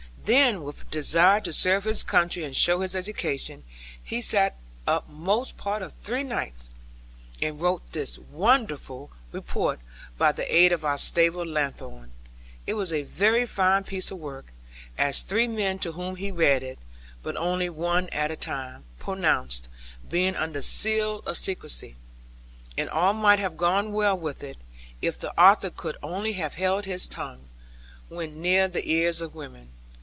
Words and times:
Then, 0.23 0.61
with 0.61 0.89
desire 0.91 1.41
to 1.41 1.51
serve 1.51 1.83
his 1.83 2.03
country 2.03 2.43
and 2.45 2.55
show 2.55 2.79
his 2.81 2.95
education, 2.95 3.63
he 4.01 4.21
sat 4.21 4.55
up 4.87 5.09
most 5.09 5.57
part 5.57 5.81
of 5.81 5.93
three 5.95 6.21
nights, 6.21 6.71
and 7.41 7.59
wrote 7.59 7.91
this 7.91 8.15
very 8.15 8.27
wonderful 8.31 9.09
report 9.31 9.79
by 10.19 10.31
the 10.31 10.47
aid 10.55 10.71
of 10.71 10.85
our 10.85 10.99
stable 10.99 11.43
lanthorn. 11.45 12.11
It 12.67 12.75
was 12.75 12.93
a 12.93 13.01
very 13.01 13.47
fine 13.47 13.83
piece 13.83 14.11
of 14.11 14.19
work, 14.19 14.53
as 14.97 15.21
three 15.21 15.47
men 15.47 15.79
to 15.79 15.93
whom 15.93 16.15
he 16.15 16.31
read 16.31 16.61
it 16.61 16.77
(but 17.23 17.35
only 17.35 17.67
one 17.67 18.07
at 18.09 18.31
a 18.31 18.37
time) 18.37 18.85
pronounced, 18.99 19.69
being 20.07 20.35
under 20.35 20.61
seal 20.61 21.19
of 21.25 21.35
secrecy. 21.35 21.95
And 22.77 22.89
all 22.91 23.13
might 23.15 23.39
have 23.39 23.57
gone 23.57 23.91
well 23.91 24.17
with 24.17 24.43
it, 24.43 24.57
if 25.01 25.19
the 25.19 25.37
author 25.37 25.71
could 25.71 25.97
only 26.03 26.33
have 26.33 26.53
held 26.53 26.85
his 26.85 27.07
tongue, 27.07 27.49
when 28.07 28.39
near 28.39 28.67
the 28.67 28.87
ears 28.89 29.19
of 29.19 29.33
women. 29.33 29.69